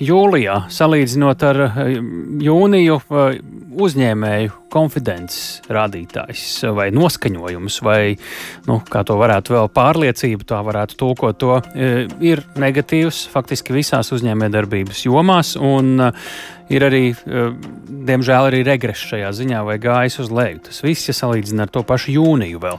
jūlijā, 0.00 0.56
salīdzinot 0.72 1.44
ar 1.50 1.62
jūniju, 2.40 3.00
uzņēmēju 3.88 4.59
konfidences 4.72 5.60
rādītājs 5.70 6.44
vai 6.76 6.90
noskaņojums, 6.94 7.80
vai 7.86 8.14
nu, 8.68 8.80
kā 8.90 9.04
to 9.06 9.18
varētu 9.20 9.56
vēl 9.56 9.72
pārliecību, 9.74 10.46
tā 10.48 10.62
varētu 10.66 10.98
tulkot 11.00 11.40
to, 11.40 11.58
ir 12.22 12.44
negatīvs 12.60 13.26
faktiski 13.32 13.76
visās 13.76 14.12
uzņēmējdarbības 14.16 15.04
jomās. 15.08 15.56
Un, 15.60 16.10
ir 16.70 16.84
arī, 16.86 17.02
diemžēl, 18.06 18.48
arī 18.50 18.60
regress 18.66 19.08
šajā 19.10 19.32
ziņā 19.34 19.62
vai 19.66 19.76
gājis 19.82 20.20
uz 20.22 20.30
leju. 20.34 20.60
Tas 20.68 20.78
viss, 20.84 21.08
ja 21.08 21.14
salīdzina 21.16 21.66
ar 21.66 21.72
to 21.74 21.82
pašu 21.86 22.14
jūniju 22.14 22.60
vēl. 22.62 22.78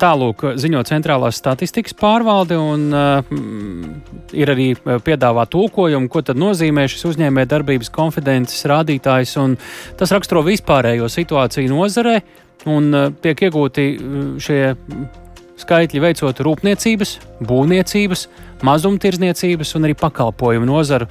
Tālūk, 0.00 0.46
ziņo 0.60 0.82
centrālās 0.88 1.40
statistikas 1.40 1.96
pārvalde 2.00 2.56
un 2.56 2.88
ir 4.32 4.52
arī 4.54 4.70
piedāvā 5.04 5.44
tulkojumu, 5.52 6.08
ko 6.08 6.24
tad 6.24 6.40
nozīmē 6.40 6.86
šis 6.90 7.04
uzņēmē 7.12 7.44
darbības 7.50 7.92
konfidences 7.92 8.64
rādītājs. 8.70 9.36
Tas 10.00 10.16
raksturo 10.16 10.44
vispārējo 10.46 11.09
situāciju 11.12 11.72
nozarē 11.72 12.20
un 12.70 12.92
uh, 12.94 13.10
tiek 13.22 13.48
iegūti 13.48 13.86
šie 14.42 14.60
skaitļi 15.60 16.02
veicot 16.02 16.40
rūpniecības, 16.44 17.16
būvniecības, 17.46 18.26
mazumtirdzniecības 18.66 19.74
un 19.76 19.88
arī 19.88 19.96
pakalpojumu 19.98 20.68
nozaru 20.68 21.08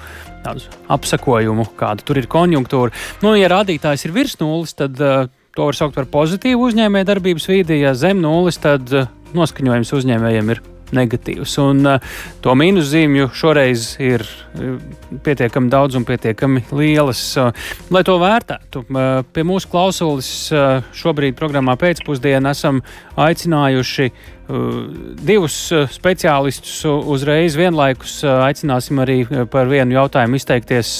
apsakojumu, 0.89 1.67
kāda 1.79 2.05
tur 2.05 2.19
ir 2.21 2.29
konjunktūra. 2.31 2.93
Nu, 3.25 3.35
ja 3.37 3.49
rādītājs 3.51 4.07
ir 4.07 4.15
virs 4.15 4.37
nulles, 4.41 4.75
tad 4.77 4.97
uh, 5.03 5.29
to 5.55 5.69
var 5.69 5.77
saukt 5.77 5.97
par 5.97 6.09
pozitīvu 6.09 6.69
uzņēmējdarbības 6.69 7.49
vīdi, 7.51 7.81
ja 7.83 7.95
zem 7.97 8.21
nulles, 8.23 8.59
tad 8.61 8.89
uh, 8.95 9.09
noskaņojums 9.37 9.95
uzņēmējiem 9.99 10.53
ir 10.55 10.63
negatīvs. 10.95 11.55
Un, 11.63 11.83
uh, 11.87 12.17
to 12.43 12.55
mīnuszīmju 12.57 13.29
šoreiz 13.35 13.91
ir 14.03 14.23
uh, 14.23 14.79
pietiekami 15.25 15.71
daudz 15.71 15.99
un 15.99 16.07
pietiekami 16.07 16.65
lielas. 16.71 17.21
Uh, 17.37 17.53
lai 17.93 18.03
to 18.07 18.17
vērtētu, 18.21 18.85
pie 19.33 19.43
mūsu 19.47 19.69
klausulis 19.71 20.29
šobrīd 20.97 21.37
programmā 21.37 21.75
pēcpusdienā 21.79 22.53
esam 22.55 22.81
aicinājuši 23.19 24.09
divus 25.21 25.55
speciālistus 25.93 26.79
uzreiz 26.87 27.53
vienlaikus. 27.59 28.15
Aicināsim 28.25 29.01
arī 29.03 29.19
par 29.51 29.69
vienu 29.69 29.93
jautājumu 29.99 30.39
izteikties 30.39 30.93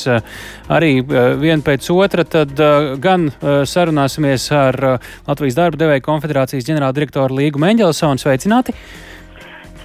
arī 0.70 0.92
vienu 1.02 1.66
pēc 1.66 1.90
otra. 1.96 2.28
Tad 2.30 2.54
gan 3.02 3.30
sarunāsimies 3.42 4.50
ar 4.54 4.78
Latvijas 5.26 5.58
darba 5.58 5.82
devēja 5.82 6.06
konfederācijas 6.06 6.70
ģenerāldirektoru 6.70 7.42
Līgu 7.42 7.62
Mendelsonu. 7.64 8.22
Sveicināti! 8.22 8.78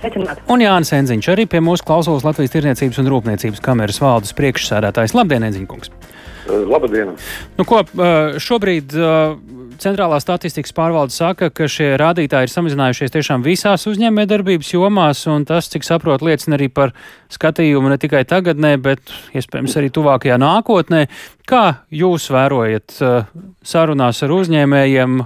Sveicināti. 0.04 0.44
Un 0.52 0.60
Jānis 0.60 0.92
Enziņš 0.92 1.30
arī 1.32 1.46
pie 1.48 1.62
mūsu 1.64 1.84
klausulas 1.88 2.26
Latvijas 2.26 2.52
Tirniecības 2.52 3.00
un 3.00 3.08
Rūpniecības 3.08 3.62
kameras 3.64 4.00
valdes 4.02 4.34
priekšsēdētājs. 4.36 5.16
Labdien, 5.16 5.46
Enziņkungs! 5.48 5.92
Eh, 6.44 6.64
labdien! 6.68 7.14
Nu, 7.56 7.64
ko, 7.64 7.80
eh, 7.80 8.36
šobrīd 8.36 8.92
eh, 8.92 9.36
Centrālā 9.80 10.20
statistikas 10.22 10.74
pārvalde 10.76 11.10
saka, 11.10 11.48
ka 11.50 11.66
šie 11.66 11.96
rādītāji 11.98 12.46
ir 12.46 12.52
samazinājušies 12.52 13.14
tiešām 13.16 13.42
visās 13.42 13.88
uzņēmējdarbības 13.90 14.70
jomās, 14.76 15.24
un 15.32 15.48
tas, 15.48 15.66
cik 15.72 15.82
saprotu, 15.82 16.28
liecina 16.28 16.54
arī 16.54 16.68
par 16.70 16.92
skatījumu 17.34 17.90
ne 17.90 17.98
tikai 17.98 18.22
tagadnē, 18.28 18.76
bet 18.84 19.10
iespējams 19.34 19.74
arī 19.80 19.90
tuvākajā 19.96 20.38
nākotnē. 20.38 21.08
Kā 21.48 21.64
jūs 21.90 22.28
vērojat 22.30 23.00
sarunās 23.66 24.22
ar 24.22 24.36
uzņēmējiem, 24.36 25.18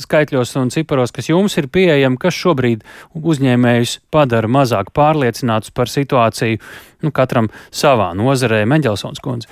skaitļos 0.00 0.54
un 0.60 0.70
ciparos, 0.74 1.12
kas 1.14 1.28
jums 1.30 1.56
ir 1.60 1.68
pieejami, 1.72 2.20
kas 2.20 2.38
šobrīd 2.38 2.86
uzņēmējus 3.18 3.98
padara 4.12 4.48
mazāk 4.48 4.94
pārliecinātus 4.96 5.74
par 5.76 5.92
situāciju, 5.92 6.62
nu, 7.04 7.12
katram 7.12 7.50
savā 7.70 8.12
nozarē, 8.18 8.64
Meģelsons 8.68 9.22
kundze? 9.22 9.50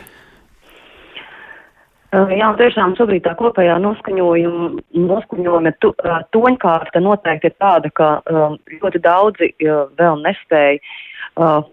Jā, 2.11 2.48
tiešām 2.58 2.96
šobrīd 2.98 3.22
tā 3.22 3.36
kopējā 3.38 3.77
noskaņojuma, 3.78 5.72
tu, 5.78 5.92
toņkārta 6.34 7.02
noteikti 7.05 7.46
ir 7.52 7.55
tāda, 7.62 7.92
ka 7.95 8.08
ļoti 8.27 9.02
daudzi 9.05 9.52
vēl 9.62 10.18
nespēja 10.24 10.80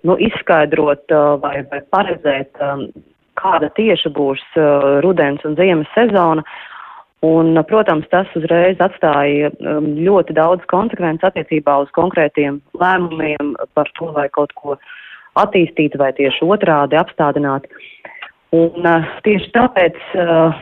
nu, 0.05 0.17
izskaidrot 0.29 1.09
vai, 1.41 1.55
vai 1.71 1.81
paredzēt, 1.89 2.53
kāda 3.37 3.71
tieši 3.77 4.13
būs 4.13 4.43
rudens 5.05 5.41
un 5.45 5.57
ziemas 5.57 5.89
sezona. 5.97 6.45
Un, 7.27 7.57
protams, 7.67 8.05
tas 8.11 8.29
uzreiz 8.37 8.79
atstāja 8.83 9.49
um, 9.57 9.87
ļoti 10.05 10.35
daudz 10.37 10.65
konsekvences 10.71 11.25
attiecībā 11.31 11.79
uz 11.83 11.89
konkrētiem 11.97 12.59
lēmumiem 12.77 13.55
par 13.75 13.89
to, 13.97 14.11
vai 14.15 14.27
kaut 14.35 14.53
ko 14.59 14.75
attīstīt 15.41 15.97
vai 15.99 16.11
tieši 16.17 16.45
otrādi 16.45 16.99
apstādināt. 16.99 17.65
Un 18.55 18.85
uh, 18.85 19.09
tieši 19.25 19.49
tāpēc 19.55 19.97
uh, 20.13 20.61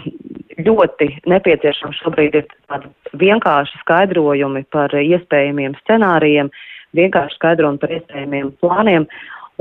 ļoti 0.66 1.10
nepieciešams 1.30 2.00
šobrīd 2.02 2.40
ir 2.40 2.48
tādi 2.72 2.90
vienkārši 3.20 3.84
skaidrojumi 3.84 4.64
par 4.74 4.96
iespējamiem 4.96 5.76
scenārijiem, 5.84 6.50
vienkārši 6.98 7.40
skaidrojumi 7.42 7.84
par 7.84 7.96
iespējamiem 8.00 8.56
plāniem. 8.64 9.10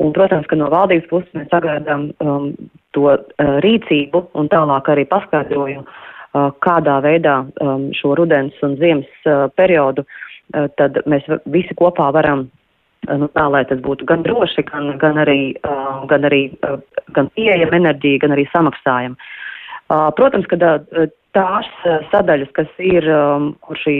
Un, 0.01 0.15
protams, 0.15 0.47
ka 0.51 0.57
no 0.59 0.71
valdības 0.73 1.11
puses 1.11 1.37
mēs 1.37 1.51
sagaidām 1.53 2.09
um, 2.23 2.49
to 2.97 3.11
uh, 3.13 3.55
rīcību 3.67 4.29
un 4.39 4.51
tālāk 4.51 4.95
arī 4.95 5.05
paskaidrojumu 5.11 5.87
kādā 6.35 6.99
veidā 7.05 7.39
šo 7.95 8.15
rudens 8.19 8.59
un 8.67 8.77
ziemas 8.81 9.29
periodu, 9.59 10.05
tad 10.79 10.99
mēs 11.11 11.27
visi 11.51 11.77
kopā 11.79 12.11
varam 12.15 12.49
nu, 13.07 13.29
tā, 13.37 13.47
lai 13.53 13.65
tas 13.69 13.81
būtu 13.85 14.07
gan 14.09 14.25
droši, 14.27 14.67
gan, 14.71 14.95
gan 14.99 15.21
arī, 15.23 15.55
gan 16.11 16.27
arī 16.27 16.47
gan 17.15 17.31
pieejama 17.37 17.79
enerģija, 17.81 18.25
gan 18.25 18.35
arī 18.37 18.49
samaksājama. 18.53 19.31
Protams, 20.19 20.49
ka 20.49 20.59
tās 21.37 21.71
sadaļas, 22.11 22.51
kas 22.57 22.71
ir, 22.83 23.07
kur 23.63 23.79
šī, 23.79 23.97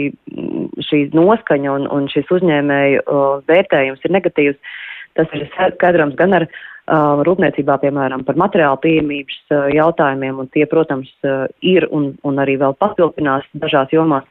šī 0.87 1.01
noskaņa 1.15 1.75
un, 1.77 1.89
un 1.93 2.07
šis 2.11 2.31
uzņēmēju 2.35 3.19
vērtējums 3.47 4.07
ir 4.07 4.15
negatīvs, 4.17 4.79
tas 5.15 5.35
ir 5.37 5.45
skaidrams 5.53 6.17
gan 6.19 6.41
ar 6.41 6.49
Uh, 6.49 6.74
rūpniecībā, 6.87 7.79
piemēram, 7.81 8.23
par 8.25 8.37
materiālu 8.37 8.77
pieejamības 8.83 9.37
uh, 9.49 9.65
jautājumiem, 9.73 10.39
un 10.39 10.49
tie, 10.53 10.65
protams, 10.69 11.09
uh, 11.25 11.47
ir 11.61 11.87
un, 11.91 12.13
un 12.23 12.37
arī 12.37 12.57
vēl 12.61 12.75
papildinās 12.77 13.45
dažās 13.53 13.89
jomās. 13.91 14.23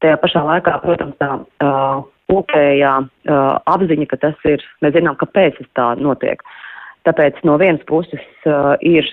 Tajā 0.00 0.16
pašā 0.16 0.40
laikā, 0.40 0.78
protams, 0.80 1.16
tā 1.20 1.28
kopējā 2.30 2.92
apziņa, 3.68 4.06
ka 4.08 4.16
tas 4.22 4.46
ir, 4.48 4.62
mēs 4.80 4.94
zinām, 4.94 5.18
kāpēc 5.20 5.58
tas 5.58 5.68
tā 5.76 5.88
notiek. 6.00 6.40
Tāpēc 7.04 7.42
no 7.44 7.58
vienas 7.60 7.84
puses 7.84 8.24
ir 8.80 9.10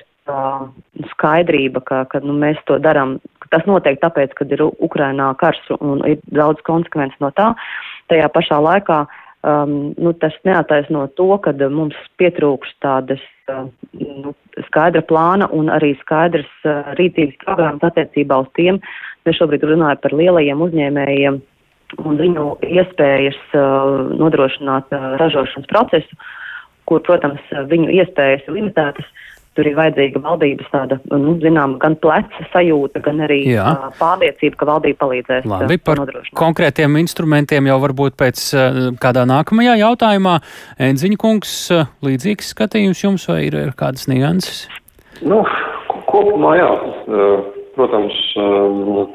skaidrība, 1.12 1.84
ka, 1.84 2.06
ka 2.08 2.22
nu, 2.24 2.38
mēs 2.40 2.62
to 2.72 2.80
darām. 2.80 3.18
Tas 3.52 3.68
notiek 3.68 4.00
tāpēc, 4.00 4.32
ka 4.38 4.48
ir 4.48 4.64
Ukrainā 4.64 5.34
karš 5.44 5.74
un 5.76 6.06
ir 6.08 6.24
daudz 6.32 6.64
konsekvences 6.64 7.20
no 7.20 7.34
tā. 7.36 7.50
Tajā 8.08 8.32
pašā 8.32 8.64
laikā 8.64 9.04
uh, 9.04 9.27
um, 9.44 9.94
nu, 9.98 10.14
tas 10.22 10.36
neataisno 10.48 11.08
to, 11.20 11.30
ka 11.44 11.54
mums 11.70 11.98
pietrūks 12.22 12.74
tādas 12.84 13.22
uh, 13.52 13.68
nu, 13.98 14.34
skaidra 14.70 15.04
plāna 15.06 15.50
un 15.54 15.70
arī 15.74 15.94
skaidrs 16.02 16.50
uh, 16.66 16.94
rīcības 17.00 17.38
programmas 17.46 17.88
attiecībā 17.92 18.42
uz 18.46 18.50
tiem. 18.60 18.82
Mēs 19.28 19.40
šobrīd 19.42 19.68
runājam 19.68 20.02
par 20.04 20.18
lielajiem 20.18 20.66
uzņēmējiem 20.68 21.40
un 22.04 22.20
viņu 22.20 22.50
iespējas 22.68 23.40
uh, 23.54 24.12
nodrošināt 24.20 24.92
uh, 24.92 25.14
ražošanas 25.22 25.70
procesu, 25.72 26.20
kur, 26.88 27.04
protams, 27.04 27.44
viņu 27.72 27.92
iespējas 28.00 28.48
ir 28.48 28.60
limitētas. 28.60 29.08
Uh, 29.08 29.27
Tur 29.58 29.66
ir 29.66 29.74
vajadzīga 29.74 30.22
valdības 30.22 30.70
tāda, 30.70 31.00
nu, 31.10 31.34
zinām, 31.42 31.78
gan 31.82 31.96
pleca 31.98 32.46
sajūta, 32.52 33.02
gan 33.06 33.24
arī 33.26 33.40
Jā. 33.50 33.66
pārliecība, 33.98 34.60
ka 34.60 34.68
valdība 34.70 35.00
palīdzēs. 35.02 35.48
Labi, 35.50 35.80
par 35.82 36.04
konkrētiem 36.38 37.00
instrumentiem 37.02 37.72
jau 37.72 37.80
varbūt 37.82 38.18
pēc 38.22 38.44
kādā 39.02 39.26
nākamajā 39.30 39.80
jautājumā. 39.82 40.38
Enziņa 40.90 41.20
kungs, 41.24 41.58
līdzīgs 42.06 42.54
skatījums 42.54 43.02
jums 43.02 43.26
vai 43.32 43.42
ir, 43.48 43.58
ir 43.66 43.74
kādas 43.78 44.06
nianses? 44.12 44.68
Nu, 45.26 45.42
kopumā 46.12 46.54
jā. 46.60 46.72
Protams, 47.78 48.16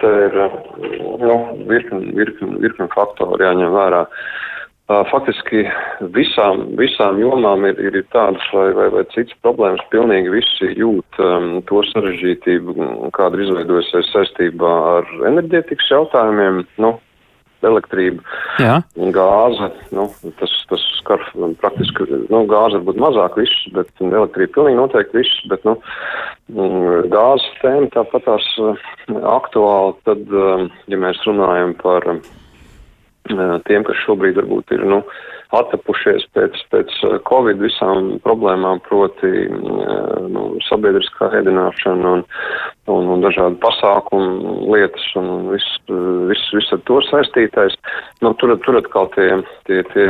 te 0.03 0.11
ir 0.27 0.37
nu, 1.23 1.37
virkni, 1.71 2.13
virkni, 2.19 2.57
virkni 2.63 2.91
faktori 2.95 3.47
jāņem 3.47 3.75
vērā. 3.75 4.05
Uh, 4.07 4.43
Faktiski 4.91 5.63
visām, 6.13 6.65
visām 6.77 7.21
jomām 7.23 7.65
ir, 7.69 7.79
ir 7.87 8.01
tādas 8.13 8.43
vai, 8.53 8.73
vai, 8.77 8.89
vai 8.93 9.05
citas 9.15 9.37
problēmas. 9.45 9.85
Pilnīgi 9.95 10.33
visi 10.35 10.73
jūt 10.75 11.21
um, 11.23 11.47
to 11.71 11.85
sarežģītību, 11.93 12.75
kāda 13.15 13.39
ir 13.39 13.47
izveidojusies 13.47 14.11
saistībā 14.13 14.73
ar 14.99 15.15
enerģētikas 15.31 15.89
jautājumiem. 15.95 16.65
Nu, 16.83 16.97
elektrība, 17.63 18.25
Jā. 18.59 18.81
gāze, 19.15 19.69
nu, 19.95 20.09
tas, 20.41 20.53
tas 20.67 20.83
skar 20.99 21.23
praktiski, 21.63 22.09
nu, 22.27 22.43
gāze 22.51 22.81
varbūt 22.81 22.99
mazāk 23.03 23.39
visus, 23.39 23.69
bet 23.77 24.03
elektrība 24.03 24.57
pilnīgi 24.57 24.81
noteikti 24.81 25.21
visus, 25.21 25.45
bet, 25.53 25.63
nu, 25.69 25.77
gāzes 27.13 27.47
tēma 27.63 27.87
tāpat 27.95 28.27
tās 28.27 28.49
aktuāli, 29.37 29.95
tad, 30.09 30.39
ja 30.91 31.03
mēs 31.07 31.23
runājam 31.29 31.77
par 31.79 32.11
tiem, 33.69 33.85
kas 33.87 34.01
šobrīd 34.07 34.39
varbūt 34.41 34.75
ir, 34.77 34.85
nu, 34.89 35.03
attapušies 35.53 36.25
pēc, 36.33 36.57
pēc 36.73 36.93
Covid 37.29 37.61
visām 37.61 38.15
problēmām, 38.25 38.81
proti 38.87 39.31
nu, 40.33 40.45
sabiedriskā 40.69 41.29
ēdināšana 41.41 42.13
un, 42.17 42.23
un, 42.93 43.11
un 43.15 43.25
dažādi 43.25 43.61
pasākumu 43.63 44.71
lietas 44.73 45.05
un 45.21 45.51
viss, 45.53 45.75
viss, 46.31 46.53
viss 46.57 46.73
ar 46.73 46.81
to 46.89 47.03
saistītais. 47.11 47.77
Nu, 48.25 48.33
tur, 48.41 48.55
tur 48.65 48.81
atkal 48.81 49.11
tie, 49.17 49.29
tie, 49.69 49.83
tie 49.93 50.09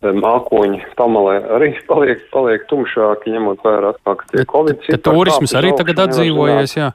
mākoņi 0.00 0.80
pamalē 1.00 1.36
arī 1.58 1.74
paliek, 1.90 2.24
paliek 2.32 2.64
tumšāki, 2.72 3.36
ņemot 3.36 3.66
vērā 3.66 3.92
atkal, 3.94 4.16
ka 4.22 4.32
tie 4.32 4.46
Covid. 4.48 4.88
Turisms 5.10 5.56
arī 5.60 5.74
tagad 5.76 6.06
atdzīvojies, 6.08 6.78
jā. 6.80 6.94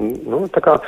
Nu, 0.00 0.44
tā 0.52 0.60
kā 0.64 0.80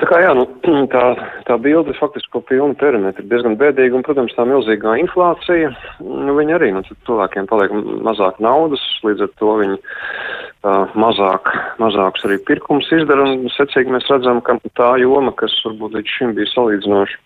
Tā 0.00 0.08
kā 0.08 0.20
jā, 0.22 0.30
nu, 0.36 0.46
tā, 0.94 1.02
tā 1.48 1.56
bilde 1.60 1.94
faktiski 1.98 2.32
pa 2.32 2.42
pilnu 2.48 2.76
perimetru. 2.80 3.26
Diezgan 3.28 3.58
bēdīga, 3.60 3.98
un, 3.98 4.04
protams, 4.06 4.34
tā 4.36 4.46
milzīgā 4.48 4.96
inflācija, 5.02 5.72
nu, 6.00 6.36
viņi 6.38 6.56
arī, 6.56 6.70
nu, 6.76 6.84
cilvēkiem 7.08 7.48
paliek 7.50 7.74
mazāk 8.06 8.40
naudas, 8.42 8.82
līdz 9.06 9.26
ar 9.26 9.32
to 9.42 9.56
viņi 9.60 9.76
uh, 9.78 10.94
mazāk, 11.04 11.52
mazāks 11.82 12.24
arī 12.28 12.40
pirkums 12.48 12.88
izdara, 12.96 13.28
un 13.28 13.52
secīgi 13.56 13.92
mēs 13.92 14.08
redzam, 14.12 14.40
ka 14.44 14.56
tā 14.78 14.94
joma, 15.02 15.36
kas 15.36 15.56
varbūt 15.66 15.98
līdz 16.00 16.16
šim 16.16 16.38
bija 16.38 16.54
salīdzinoši 16.54 17.20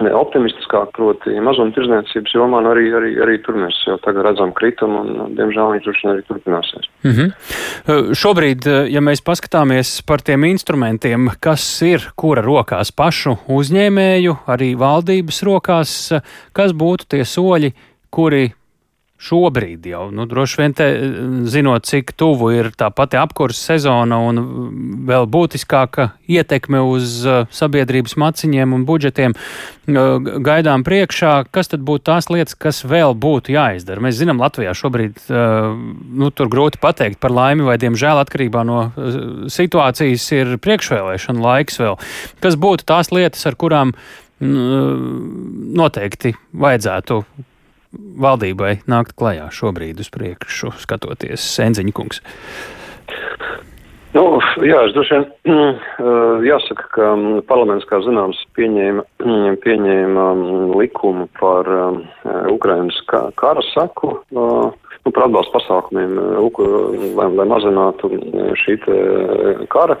optimistiskāk, 0.00 0.92
proti 0.96 1.34
mazumtirdzniecības 1.44 2.34
jomā, 2.34 2.60
un 2.62 2.70
arī, 2.70 2.88
arī, 2.94 3.12
arī 3.24 3.38
tur 3.44 3.58
mēs 3.60 3.76
jau 3.86 3.96
tagad 4.04 4.26
redzam 4.28 4.52
kritumu, 4.56 5.00
un 5.02 5.34
diemžēl 5.38 5.74
viņš 5.74 5.86
droši 5.86 6.06
vien 6.06 6.12
arī 6.14 6.26
turpināsies. 6.28 6.90
Mm 7.04 7.14
-hmm. 7.16 8.14
Šobrīd, 8.22 8.68
ja 8.94 9.00
mēs 9.00 9.24
paskatāmies 9.24 10.02
par 10.06 10.20
tiem 10.20 10.44
instrumentiem, 10.44 11.30
kas 11.40 11.82
ir 11.82 12.10
kura 12.16 12.42
rokās 12.42 12.92
pašu 12.92 13.38
uzņēmēju, 13.48 14.36
arī 14.46 14.74
valdības 14.78 15.42
rokās, 15.42 16.12
kas 16.52 16.72
būtu 16.72 17.04
tie 17.08 17.24
soļi, 17.24 17.72
kuri 18.10 18.52
šobrīd 19.18 19.86
jau, 19.90 20.04
nu, 20.14 20.24
droši 20.30 20.60
vien 20.60 20.74
te, 20.78 20.86
zinot, 21.50 21.86
cik 21.88 22.12
tuvu 22.18 22.52
ir 22.54 22.70
tā 22.78 22.86
pati 22.94 23.18
apkurses 23.18 23.64
sezona 23.66 24.20
un 24.22 24.38
vēl 25.08 25.26
būtiskāka 25.26 26.12
ietekme 26.30 26.78
uz 26.86 27.26
uh, 27.26 27.48
sabiedrības 27.50 28.14
maciņiem 28.20 28.76
un 28.76 28.84
budžetiem, 28.86 29.34
uh, 29.34 30.30
gaidām 30.46 30.86
priekšā, 30.86 31.32
kas 31.50 31.72
tad 31.72 31.82
būtu 31.88 32.06
tās 32.12 32.30
lietas, 32.30 32.54
kas 32.54 32.84
vēl 32.86 33.16
būtu 33.18 33.56
jāizdara? 33.56 34.04
Mēs 34.06 34.20
zinām, 34.20 34.38
Latvijā 34.42 34.76
šobrīd, 34.78 35.18
uh, 35.26 35.74
nu, 36.22 36.30
tur 36.30 36.46
grūti 36.52 36.78
pateikt 36.82 37.18
par 37.18 37.34
laimi 37.34 37.66
vai, 37.66 37.74
diemžēl, 37.82 38.22
atkarībā 38.22 38.62
no 38.68 38.78
situācijas 39.50 40.30
ir 40.38 40.54
priekšvēlēšana 40.62 41.42
laiks 41.42 41.82
vēl. 41.82 41.98
Kas 42.44 42.54
būtu 42.54 42.86
tās 42.86 43.10
lietas, 43.10 43.42
ar 43.50 43.58
kurām 43.58 43.96
noteikti 44.38 46.30
vajadzētu 46.54 47.24
valdībai 47.98 48.78
nākt 48.90 49.16
klajā 49.18 49.48
šobrīd 49.54 50.00
uz 50.02 50.10
priekšu, 50.14 50.72
skatoties 50.82 51.44
Senziņa 51.58 51.94
kungs? 51.96 52.22
Nu, 54.16 54.38
jā, 54.64 54.80
es 54.88 54.94
droši 54.96 55.18
vien 55.18 55.56
jāsaka, 56.48 56.86
ka 56.94 57.08
parlaments, 57.50 57.86
kā 57.90 58.00
zināms, 58.06 58.40
pieņēma, 58.56 59.04
pieņēma 59.64 60.26
likumu 60.80 61.28
par 61.38 61.68
Ukrainas 62.48 62.98
kara 63.08 63.64
saku, 63.74 64.14
nu, 64.34 64.46
par 65.12 65.26
atbalstu 65.28 65.54
pasākumiem, 65.54 66.16
lai, 67.18 67.28
lai 67.36 67.46
mazinātu 67.48 68.10
šī 68.64 68.78
kara 69.72 69.98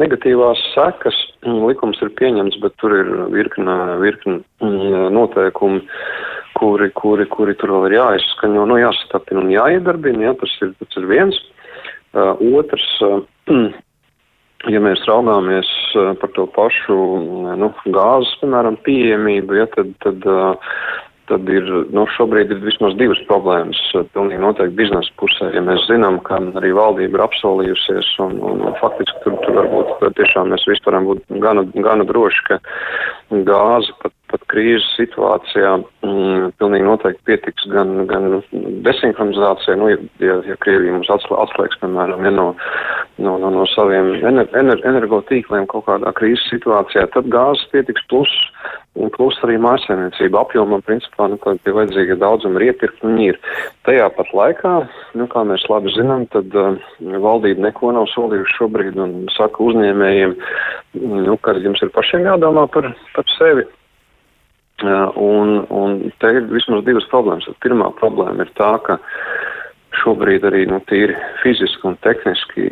negatīvās 0.00 0.62
sekas. 0.74 1.16
Likums 1.46 2.00
ir 2.02 2.10
pieņemts, 2.18 2.60
bet 2.62 2.76
tur 2.82 2.94
ir 2.96 3.10
virkne, 3.34 3.76
virkne 4.02 4.40
noteikumi 5.14 5.84
kuri, 6.56 6.90
kuri, 6.96 7.26
kuri 7.30 7.56
tur 7.60 7.74
vēl 7.76 7.90
ir 7.90 7.98
jāizskaņo, 7.98 8.66
nu, 8.70 8.78
jāsatapina 8.80 9.44
un 9.44 9.52
jāiedarbina, 9.52 10.28
jā, 10.28 10.36
tas 10.40 10.54
ir, 10.64 10.72
tas 10.82 11.00
ir 11.00 11.08
viens. 11.10 11.40
Uh, 12.16 12.32
otrs, 12.58 12.86
uh, 13.04 13.18
ja 14.74 14.82
mēs 14.82 15.04
raugāmies 15.08 15.72
uh, 15.94 16.14
par 16.20 16.32
to 16.36 16.46
pašu, 16.56 17.00
nu, 17.60 17.72
gāzes, 17.92 18.36
piemēram, 18.42 18.80
pieejamību, 18.86 19.60
ja, 19.60 19.68
tad, 19.76 19.92
tad 20.04 20.24
uh, 20.30 20.78
tad 21.26 21.48
ir, 21.50 21.66
nu, 21.94 22.04
šobrīd 22.14 22.50
ir 22.54 22.62
vismaz 22.64 22.94
divas 22.98 23.18
problēmas. 23.28 23.78
Pilnīgi 24.14 24.42
noteikti 24.42 24.78
biznesa 24.78 25.12
pusē, 25.20 25.50
ja 25.54 25.62
mēs 25.64 25.86
zinām, 25.90 26.18
ka 26.26 26.38
arī 26.60 26.72
valdība 26.76 27.18
ir 27.18 27.24
apsolījusies 27.26 28.12
un, 28.24 28.38
un, 28.46 28.62
un 28.68 28.76
faktiski 28.80 29.24
tur, 29.24 29.38
tur 29.44 29.58
varbūt 29.58 30.06
tiešām 30.18 30.52
mēs 30.54 30.66
visi 30.70 30.86
varam 30.86 31.08
būt 31.10 31.24
gana, 31.42 31.66
gana 31.74 32.06
droši, 32.08 32.44
ka 32.50 32.60
gāze 33.30 33.90
pat, 34.02 34.12
pat 34.30 34.42
krīzes 34.52 34.86
situācijā 34.94 35.72
mm, 35.80 36.52
pilnīgi 36.60 36.86
noteikti 36.86 37.26
pietiks 37.26 37.66
gan, 37.72 38.06
gan 38.10 38.40
desinhronizācijai, 38.86 39.76
nu, 39.80 39.90
ja, 40.22 40.38
ja 40.46 40.56
Krievija 40.62 40.94
mums 40.94 41.10
atslēgs, 41.10 41.80
piemēram, 41.82 42.22
ja 42.26 42.32
no, 42.34 42.46
no, 43.18 43.36
no, 43.42 43.50
no 43.50 43.66
saviem 43.74 44.14
ener, 44.20 44.50
ener, 44.58 44.82
energotīkliem 44.92 45.66
kaut 45.72 45.88
kādā 45.90 46.14
krīzes 46.18 46.46
situācijā, 46.52 47.08
tad 47.14 47.30
gāzes 47.32 47.66
pietiks 47.74 48.06
plus 48.10 48.32
un 48.96 49.10
plus 49.12 49.36
arī 49.44 49.58
mājasēmniecība 49.60 50.40
apjomam, 50.40 50.82
principā, 50.86 51.28
nu, 51.30 51.38
kad 51.42 51.60
pie 51.64 51.74
vajadzīga 51.76 52.16
daudzuma 52.20 52.60
ir 52.60 52.70
iepirkt, 52.70 53.02
viņi 53.04 53.28
ir. 53.32 53.40
Tajā 53.88 54.08
pat 54.16 54.30
laikā, 54.36 54.72
nu, 55.20 55.26
kā 55.32 55.42
mēs 55.48 55.66
labi 55.70 55.92
zinām, 55.94 56.24
tad 56.32 56.54
uh, 56.56 56.78
valdība 57.26 57.66
neko 57.68 57.92
nav 57.96 58.08
solījuši 58.14 58.56
šobrīd 58.56 59.00
un 59.02 59.14
saka 59.36 59.62
uzņēmējiem, 59.66 60.36
nu, 61.26 61.36
ka 61.44 61.56
jums 61.60 61.84
ir 61.84 61.92
pašiem 61.94 62.24
jādomā 62.26 62.66
par, 62.72 62.88
par 63.16 63.26
sevi. 63.36 63.66
Un, 65.16 65.62
un 65.72 65.96
te 66.20 66.30
ir 66.36 66.50
vismaz 66.52 66.84
divas 66.84 67.06
problēmas. 67.08 67.48
Pirmā 67.64 67.88
problēma 67.96 68.44
ir 68.44 68.52
tā, 68.58 68.74
ka 68.84 68.98
šobrīd 70.02 70.44
arī, 70.44 70.66
nu, 70.68 70.82
tīri 70.90 71.16
fiziski 71.40 71.88
un 71.88 71.96
tehniski 72.04 72.66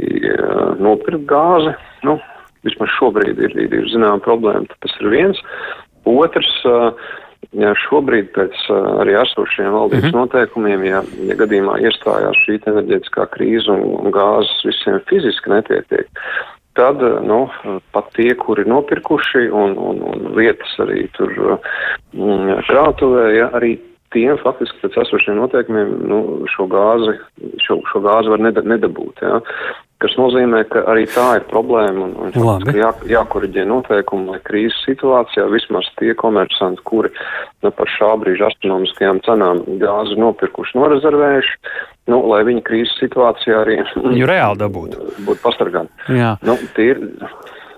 nopirkt 0.85 1.25
gāzi, 1.31 1.73
nu, 2.05 2.19
vismaz 2.67 2.93
šobrīd 2.99 3.41
ir, 3.41 3.57
ir, 3.57 3.77
ir 3.81 3.89
zināma 3.93 4.21
problēma, 4.25 4.69
tas 4.85 4.97
ir 5.01 5.13
viens. 5.13 5.41
Otrs, 6.05 6.51
ja 7.57 7.73
šobrīd 7.87 8.33
pēc 8.37 8.57
arī 9.01 9.17
esošiem 9.23 9.73
valdības 9.73 10.05
mm 10.05 10.11
-hmm. 10.11 10.21
noteikumiem, 10.21 10.85
ja, 10.85 11.03
ja 11.29 11.37
gadījumā 11.41 11.79
iestājās 11.89 12.41
šī 12.45 12.61
enerģētiskā 12.61 13.29
krīze 13.33 13.71
un, 13.73 13.85
un 14.01 14.13
gāzes 14.13 14.65
visiem 14.69 15.01
fiziski 15.09 15.51
netiek, 15.51 15.89
tad 16.79 17.03
nu, 17.27 17.41
pat 17.95 18.11
tie, 18.17 18.33
kuri 18.39 18.67
nopirkuši 18.69 19.49
un, 19.55 19.77
un, 19.79 20.03
un 20.11 20.31
vietas 20.39 20.75
arī 20.83 21.07
tur 21.17 21.35
krātuvē, 22.69 23.27
ja, 23.37 23.49
arī 23.59 23.77
tiem 24.15 24.39
faktiski 24.43 24.83
pēc 24.83 25.01
esošiem 25.05 25.39
noteikumiem 25.41 25.97
nu, 26.11 26.21
šo 26.51 26.69
gāzi, 26.71 27.17
šo, 27.63 27.81
šo 27.91 28.03
gāzi 28.05 28.31
var 28.31 28.43
nedabūt. 28.45 29.23
Ja 29.25 29.41
kas 30.05 30.15
nozīmē, 30.21 30.61
ka 30.69 30.83
arī 30.93 31.07
tā 31.09 31.25
ir 31.39 31.47
problēma 31.49 32.05
un, 32.05 32.13
un 32.29 32.69
jā, 32.77 32.91
jākoriģē 33.09 33.65
noteikumi, 33.71 34.35
lai 34.35 34.41
krīzes 34.45 34.77
situācijā 34.85 35.47
vismaz 35.53 35.89
tie 36.01 36.13
komersanti, 36.21 36.85
kuri 36.85 37.11
nu, 37.65 37.73
par 37.73 37.91
šā 37.97 38.13
brīža 38.21 38.51
astronomiskajām 38.53 39.23
cenām 39.25 39.65
gāzi 39.81 40.19
nopirkuši, 40.21 40.77
norezervējuši, 40.83 41.57
nu, 42.13 42.21
lai 42.29 42.43
viņi 42.51 42.65
krīzes 42.69 42.95
situācijā 43.01 43.65
arī 43.65 43.81
Viņu 43.97 44.29
reāli 44.29 44.61
dabūtu. 44.61 45.09
Būtu 45.25 45.41
pastargāti. 45.45 46.13
Jā. 46.21 46.35
Nu, 46.45 46.59
tie 46.77 46.91
ir, 46.93 47.03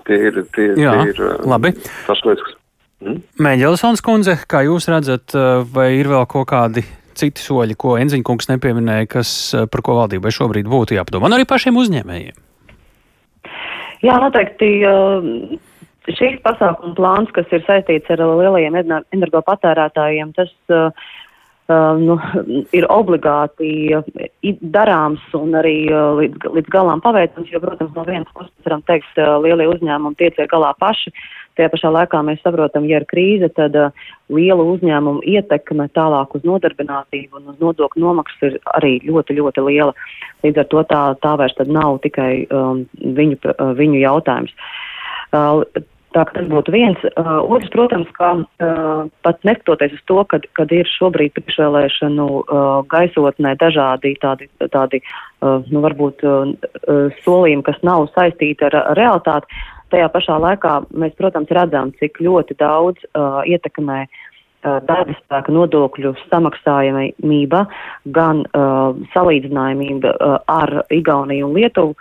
tie 0.09 0.21
ir, 0.29 0.43
tie, 0.55 0.69
Jā, 0.75 0.97
tie 0.99 1.15
ir 1.15 1.25
labi. 1.47 1.73
tas 2.09 2.23
lietas, 2.27 2.43
kas. 2.43 2.61
Hmm? 2.97 3.19
Mēģelisons 3.45 4.01
kundze, 4.01 4.39
kā 4.49 4.63
jūs 4.65 4.89
redzat, 4.89 5.35
vai 5.73 5.91
ir 5.99 6.09
vēl 6.09 6.25
kaut 6.29 6.49
kādi 6.49 6.81
citi 7.19 7.43
soļi, 7.43 7.77
ko 7.79 7.95
Enziņkungs 8.01 8.51
nepieminēja, 8.53 9.09
kas, 9.17 9.31
eh, 9.53 9.69
par 9.71 9.83
ko 9.85 9.97
valdībai 10.01 10.33
šobrīd 10.33 10.69
būtu 10.69 10.97
jāpadomā, 10.97 11.29
un 11.29 11.37
arī 11.37 11.47
pašiem 11.49 11.79
uzņēmējiem? 11.83 12.43
Jā, 14.05 14.19
noteikti. 14.21 14.69
Uh 14.85 15.57
šīs 16.15 16.39
pasākuma 16.45 16.95
plāns, 16.97 17.31
kas 17.35 17.49
ir 17.51 17.63
saistīts 17.67 18.11
ar 18.13 18.23
lielajiem 18.23 18.77
energopatērētājiem, 18.79 20.33
tas 20.37 20.51
uh, 20.71 20.91
uh, 21.67 21.99
nu, 21.99 22.17
ir 22.75 22.87
obligāti 22.93 23.71
uh, 23.95 24.05
darāms 24.75 25.23
un 25.37 25.57
arī 25.59 25.77
uh, 25.91 26.13
līdz, 26.19 26.47
līdz 26.57 26.71
galām 26.73 27.03
paveicams, 27.03 27.51
jo, 27.51 27.61
protams, 27.63 27.93
no 27.95 28.05
vienas 28.07 28.31
puses 28.35 28.53
varam 28.67 28.85
teikt, 28.87 29.19
lielie 29.43 29.67
uzņēmumi 29.73 30.19
tiek 30.21 30.39
galā 30.51 30.73
paši, 30.79 31.13
Tajā 31.57 31.71
pašā 31.73 31.91
laikā 31.93 32.21
mēs 32.25 32.39
saprotam, 32.45 32.85
ja 32.89 33.01
ir 33.01 33.07
krīze, 33.09 33.49
tad 33.57 33.75
uh, 33.77 34.05
liela 34.33 34.65
uzņēmuma 34.75 35.25
ietekme 35.25 35.89
tālāk 35.97 36.37
uz 36.37 36.47
nodarbinātību 36.47 37.41
un 37.41 37.51
uz 37.53 37.59
nodokļu 37.63 38.05
nomaksu 38.05 38.51
ir 38.51 38.57
arī 38.77 38.97
ļoti, 39.07 39.39
ļoti 39.41 39.65
liela. 39.67 39.97
Līdz 40.45 40.63
ar 40.63 40.71
to 40.71 40.85
tā, 40.93 41.03
tā 41.25 41.35
vairs 41.41 41.57
nav 41.65 41.99
tikai 42.05 42.31
um, 42.53 42.85
viņu, 43.19 43.41
uh, 43.53 43.71
viņu 43.77 44.01
jautājums. 44.05 44.57
Uh, 45.33 45.63
Tā 46.15 46.23
tas 46.31 46.47
būtu 46.49 46.71
viens. 46.71 47.01
Uh, 47.19 47.43
otrs, 47.43 47.69
protams, 47.73 48.07
ka 48.15 48.29
uh, 48.39 49.01
pat 49.25 49.43
neskatoties 49.45 49.97
uz 49.97 50.03
to, 50.09 50.21
kad, 50.31 50.47
kad 50.57 50.71
ir 50.73 50.87
šobrīd 50.89 51.35
priekšvēlēšanu 51.35 52.27
uh, 52.39 52.61
gaisotnē 52.89 53.53
dažādi 53.59 54.15
tādi, 54.23 54.47
tādi 54.73 55.01
uh, 55.03 55.65
nu, 55.67 55.83
varbūt 55.83 56.23
uh, 56.25 56.55
solījumi, 57.25 57.65
kas 57.67 57.77
nav 57.85 58.07
saistīti 58.15 58.65
ar, 58.69 58.79
ar 58.79 58.97
realitāti, 58.97 59.59
Tajā 59.93 60.07
pašā 60.11 60.35
laikā 60.43 60.73
mēs, 60.99 61.13
protams, 61.19 61.51
redzam, 61.55 61.93
cik 62.01 62.19
ļoti 62.23 62.57
daudz 62.59 62.99
uh, 63.07 63.39
ietekmē 63.47 64.01
uh, 64.03 64.79
darba 64.87 65.15
spēka 65.21 65.53
nodokļu 65.55 66.11
samaksājamība, 66.25 67.63
gan 68.17 68.43
uh, 68.49 68.97
salīdzinājumība 69.13 70.11
uh, 70.11 70.35
ar 70.51 70.81
Igauniju 70.91 71.47
un 71.47 71.55
Lietuvu, 71.55 71.95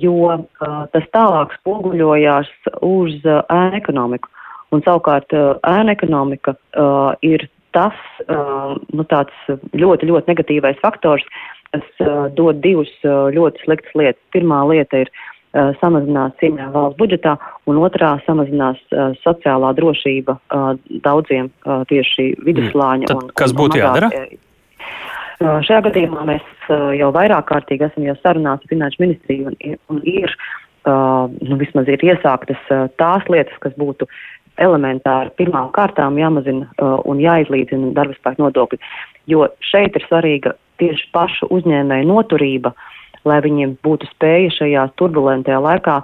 jo 0.00 0.32
uh, 0.32 0.80
tas 0.94 1.12
tālāk 1.12 1.52
spoguļojās 1.60 2.50
uz 2.80 3.20
uh, 3.26 3.44
ēnu 3.52 3.80
ekonomiku. 3.82 4.32
Un 4.72 4.84
savukārt 4.84 5.32
uh, 5.36 5.54
ēna 5.68 5.96
ekonomika 5.96 6.56
uh, 6.56 7.12
ir 7.24 7.44
tas 7.76 7.96
uh, 8.24 8.76
nu, 8.96 9.04
ļoti, 9.04 10.08
ļoti 10.08 10.32
negatīvais 10.32 10.80
faktors, 10.80 11.24
kas 11.74 12.04
uh, 12.04 12.28
dod 12.32 12.64
divas 12.64 12.92
uh, 13.04 13.28
ļoti 13.36 13.66
sliktas 13.66 13.96
lietas. 14.00 14.24
Pirmā 14.32 14.64
lieta 14.68 15.04
ir 15.04 15.12
uh, 15.12 15.26
samazinās 15.80 16.36
cieņā 16.40 16.68
valsts 16.74 16.98
budžetā, 17.00 17.36
un 17.70 17.80
otrā 17.82 18.14
samazinās 18.26 18.80
uh, 18.92 19.14
sociālā 19.24 19.72
drošība 19.78 20.36
uh, 20.38 20.68
daudziem 21.04 21.50
uh, 21.50 21.82
tieši 21.90 22.30
viduslāņa. 22.46 23.08
Mm. 23.08 23.10
Tad, 23.10 23.24
un, 23.24 23.34
kas 23.38 23.54
būtu 23.56 23.80
jādara? 23.80 24.10
Uh, 25.38 25.58
šajā 25.66 25.84
gadījumā 25.88 26.24
mēs 26.26 26.46
uh, 26.68 26.90
jau 26.98 27.12
vairāk 27.14 27.46
kārtīgi 27.52 27.86
esam 27.86 28.06
jau 28.08 28.16
sarunāti 28.22 28.66
ar 28.66 28.72
Finanšu 28.72 29.04
ministriju 29.04 29.52
un, 29.52 29.76
un 29.94 30.00
ir, 30.02 30.34
uh, 30.88 31.30
nu, 31.30 31.60
vismaz 31.60 31.90
ir 31.90 32.02
iesāktas 32.02 32.58
uh, 32.74 32.88
tās 32.98 33.26
lietas, 33.30 33.54
kas 33.62 33.76
būtu 33.78 34.08
elementāri 34.58 35.30
pirmām 35.38 35.70
kārtām 35.74 36.18
jāmazina 36.18 36.66
uh, 36.66 36.98
un 37.06 37.22
jāizlīdzina 37.22 37.92
darba 37.94 38.16
spēka 38.18 38.42
nodokļi, 38.42 38.80
jo 39.30 39.46
šeit 39.62 39.94
ir 39.94 40.06
svarīga 40.08 40.56
tieši 40.82 41.06
pašu 41.14 41.48
uzņēmēju 41.54 42.08
noturība, 42.10 42.74
lai 43.28 43.40
viņiem 43.44 43.76
būtu 43.84 44.08
spēja 44.12 44.54
šajā 44.58 44.86
turbulentajā 45.00 45.60
laikā 45.62 46.00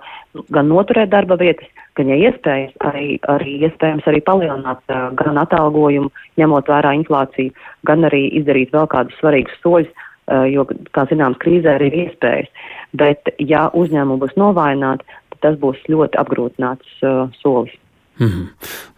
gan 0.55 0.71
noturēt 0.71 1.13
darba 1.13 1.39
vietas, 1.41 1.69
gan, 1.99 2.11
ja 2.11 2.19
iespējas, 2.29 2.75
arī, 2.89 3.19
arī 3.31 3.59
iespējams 3.69 4.09
arī 4.11 4.23
palielināt 4.27 4.83
uh, 4.91 5.11
gan 5.19 5.39
atalgojumu, 5.43 6.11
ņemot 6.41 6.71
vērā 6.71 6.95
inflāciju, 7.01 7.55
gan 7.89 8.07
arī 8.09 8.27
izdarīt 8.41 8.75
vēl 8.75 8.89
kādus 8.91 9.19
svarīgus 9.21 9.61
soļus, 9.63 9.93
uh, 9.95 10.45
jo, 10.51 10.67
kā 10.97 11.07
zināms, 11.11 11.39
krīzē 11.43 11.77
arī 11.77 11.93
ir 11.93 12.01
iespējas. 12.07 12.69
Bet, 12.99 13.31
ja 13.39 13.69
uzņēmumi 13.75 14.23
būs 14.23 14.37
novājināti, 14.41 15.07
tad 15.35 15.43
tas 15.47 15.59
būs 15.63 15.83
ļoti 15.91 16.21
apgrūtināts 16.23 17.03
uh, 17.03 17.27
solis. 17.43 17.75
Mm 18.19 18.27
-hmm. 18.27 18.49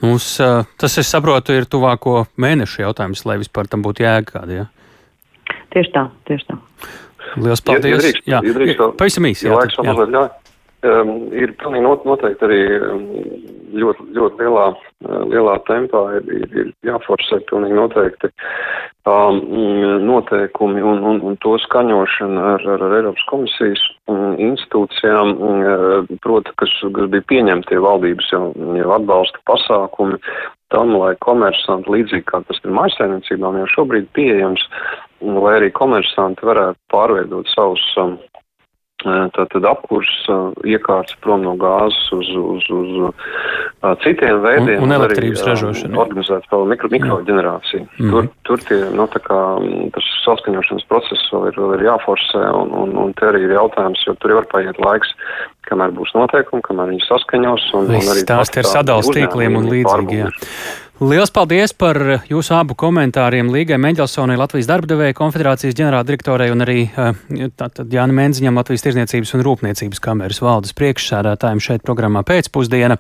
Mums, 0.03 0.41
tas, 0.77 0.99
es 0.99 1.11
saprotu, 1.11 1.53
ir 1.53 1.65
tuvāko 1.65 2.27
mēnešu 2.37 2.83
jautājums, 2.83 3.25
lai 3.25 3.39
vispār 3.39 3.69
tam 3.69 3.83
būtu 3.83 4.05
jēga 4.05 4.33
kāda. 4.33 4.53
Ja? 4.53 4.67
Tieši 5.73 5.93
tā, 5.93 6.09
tieši 6.29 6.47
tā. 6.51 6.59
Lielas 7.35 7.63
paldies. 7.65 7.91
Ja, 7.91 7.99
iedrīkst, 7.99 8.27
jā, 8.31 8.43
iedrīkst, 8.51 8.83
pavisam 9.01 9.31
īsi. 9.31 9.49
Jā, 9.49 9.63
jā, 9.67 9.87
jā. 9.93 10.11
jā. 10.17 10.27
Um, 10.87 11.31
ir 11.35 11.55
pilnīgi 11.59 11.87
noteikti 12.07 12.45
arī 12.47 12.59
ļoti, 13.81 14.05
ļoti 14.15 14.45
lielā, 14.45 14.67
lielā 15.33 15.55
tempā 15.67 16.03
ir, 16.19 16.27
ir, 16.37 16.51
ir 16.61 16.69
jāforsē 16.87 17.41
pilnīgi 17.49 17.79
noteikti 17.79 18.31
um, 19.09 19.41
noteikumi 20.05 20.85
un, 20.85 21.01
un, 21.11 21.23
un 21.27 21.39
to 21.43 21.57
skaņošana 21.65 22.45
ar, 22.53 22.67
ar, 22.77 22.85
ar 22.89 22.97
Eiropas 23.01 23.25
komisijas 23.31 23.83
institūcijām, 24.07 25.33
proti, 26.23 26.53
kas, 26.61 26.75
kas 26.85 27.11
bija 27.15 27.25
pieņemtie 27.33 27.81
valdības 27.83 28.31
jau, 28.35 28.45
jau 28.77 28.93
atbalsta 28.99 29.43
pasākumi 29.49 30.21
tam, 30.75 30.97
lai 30.99 31.15
komersanti, 31.23 31.91
līdzīgi 31.95 32.27
kā 32.29 32.43
tas 32.47 32.61
ir 32.63 32.75
maisainiecībām 32.75 33.61
jau 33.63 33.69
šobrīd 33.75 34.11
pieejams, 34.19 34.65
lai 35.21 35.55
arī 35.61 35.71
komersanti 35.73 36.47
varētu 36.47 36.79
pārveidot 36.93 37.49
savus 37.55 37.85
um, 38.03 38.17
tātad 39.05 39.65
apkurs 39.69 40.09
iekārts 40.67 41.17
prom 41.23 41.45
no 41.45 41.55
gāzes 41.61 42.09
uz, 42.17 42.29
uz, 42.41 42.69
uz 42.73 42.93
uh, 43.05 43.93
citiem 44.03 44.41
veidiem. 44.43 44.81
Un, 44.81 44.89
un 44.89 44.97
elektrības 44.97 45.43
arī, 45.43 45.51
ražošana. 45.53 45.99
Organizēt 46.01 46.47
vēl 46.51 46.65
mikro, 46.73 46.91
mikroģenerāciju. 46.95 47.85
Mm 47.85 47.91
-hmm. 47.99 48.11
Tur, 48.11 48.29
tur 48.49 48.65
tie, 48.69 48.79
nu, 48.97 49.07
tā 49.13 49.21
kā 49.23 49.41
tas 49.95 50.09
saskaņošanas 50.25 50.89
process 50.89 51.29
vēl 51.33 51.51
ir, 51.51 51.61
vēl 51.61 51.75
ir 51.77 51.85
jāforsē, 51.91 52.43
un, 52.63 52.73
un, 52.83 52.97
un 53.05 53.13
te 53.13 53.29
arī 53.29 53.45
ir 53.47 53.53
jautājums, 53.59 54.07
jo 54.07 54.15
tur 54.15 54.35
var 54.41 54.49
paiet 54.53 54.79
laiks, 54.79 55.13
kamēr 55.69 55.93
būs 55.93 56.15
noteikumi, 56.15 56.63
kamēr 56.63 56.91
viņi 56.95 57.07
saskaņos. 57.07 57.71
Un, 57.75 57.87
Viss 57.93 58.09
un 58.09 58.15
arī 58.15 58.25
stāst 58.25 58.59
ar 58.59 58.65
sadals 58.65 59.13
tīkliem 59.13 59.61
un 59.61 59.71
līdzīgi. 59.71 60.19
Jā. 60.25 60.31
Lielas 60.97 61.29
paldies 61.29 61.75
par 61.77 61.99
jūsu 62.25 62.55
abu 62.57 62.73
komentāriem 62.73 63.51
Līgai 63.53 63.77
Meģelsonai, 63.77 64.39
Latvijas 64.41 64.65
darba 64.71 64.89
devēja 64.89 65.13
konfederācijas 65.19 65.75
ģenerāldirektorei 65.77 66.47
un 66.49 66.65
arī 66.65 66.87
tātad 67.61 67.93
Jāni 67.93 68.15
Menziņam, 68.17 68.57
Latvijas 68.57 68.87
tirzniecības 68.87 69.35
un 69.37 69.43
rūpniecības 69.45 70.01
kameras 70.01 70.41
valdes 70.41 70.73
priekšsēdētājiem 70.79 71.61
šeit 71.61 71.85
programmā 71.85 72.23
pēcpusdiena. 72.25 72.95